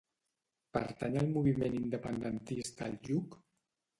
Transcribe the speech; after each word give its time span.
Pertany 0.77 1.17
al 1.23 1.27
moviment 1.35 1.77
independentista 1.81 2.87
el 2.93 2.99
Lluc? 3.11 3.37